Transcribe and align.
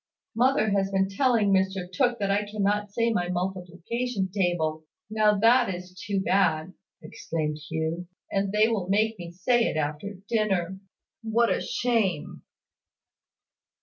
"Mother 0.35 0.71
has 0.71 0.89
been 0.89 1.07
telling 1.09 1.53
Mr 1.53 1.83
Tooke 1.87 2.17
that 2.17 2.31
I 2.31 2.43
cannot 2.49 2.89
say 2.89 3.13
my 3.13 3.29
multiplication 3.29 4.31
table! 4.31 4.83
Now, 5.11 5.37
that 5.37 5.71
is 5.71 5.93
too 5.93 6.21
bad!" 6.21 6.73
exclaimed 7.03 7.59
Hugh. 7.69 8.07
"And 8.31 8.51
they 8.51 8.67
will 8.67 8.89
make 8.89 9.19
me 9.19 9.29
say 9.29 9.65
it 9.65 9.77
after 9.77 10.15
dinner! 10.27 10.79
What 11.21 11.53
a 11.55 11.61
shame!" 11.61 12.41